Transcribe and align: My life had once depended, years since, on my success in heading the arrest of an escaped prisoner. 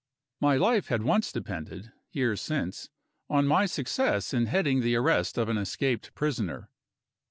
My 0.39 0.55
life 0.55 0.87
had 0.87 1.03
once 1.03 1.31
depended, 1.31 1.91
years 2.11 2.41
since, 2.41 2.89
on 3.29 3.45
my 3.45 3.67
success 3.67 4.33
in 4.33 4.47
heading 4.47 4.81
the 4.81 4.95
arrest 4.95 5.37
of 5.37 5.47
an 5.47 5.59
escaped 5.59 6.15
prisoner. 6.15 6.71